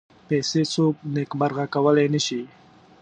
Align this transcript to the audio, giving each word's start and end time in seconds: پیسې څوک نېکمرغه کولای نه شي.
پیسې 0.27 0.61
څوک 0.73 0.95
نېکمرغه 1.13 1.65
کولای 1.73 2.07
نه 2.13 2.19
شي. 2.25 2.41